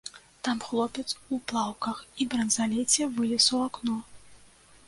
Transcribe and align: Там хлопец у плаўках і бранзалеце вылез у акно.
Там 0.45 0.61
хлопец 0.67 1.05
у 1.37 1.39
плаўках 1.51 2.01
і 2.25 2.29
бранзалеце 2.31 3.11
вылез 3.19 3.45
у 3.59 3.61
акно. 3.67 4.03